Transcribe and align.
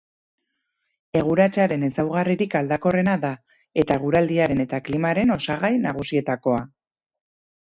Eguratsaren 1.19 1.85
ezaugarririk 1.87 2.57
aldakorrena 2.61 3.15
da, 3.27 3.31
eta 3.83 3.99
eguraldiaren 4.01 4.65
eta 4.67 4.81
klimaren 4.89 5.35
osagai 5.37 5.73
nagusietakoa. 5.85 6.67